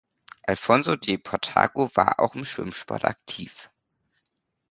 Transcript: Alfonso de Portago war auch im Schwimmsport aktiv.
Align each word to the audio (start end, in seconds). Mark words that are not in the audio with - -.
Alfonso 0.47 0.95
de 0.95 1.19
Portago 1.19 1.91
war 1.93 2.19
auch 2.19 2.33
im 2.33 2.43
Schwimmsport 2.43 3.05
aktiv. 3.05 3.69